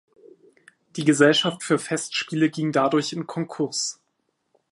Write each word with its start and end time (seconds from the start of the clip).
Die 0.95 1.03
Gesellschaft 1.05 1.61
für 1.63 1.77
Festspiele 1.77 2.49
ging 2.49 2.71
dadurch 2.71 3.13
in 3.13 3.27
Konkurs. 3.27 4.01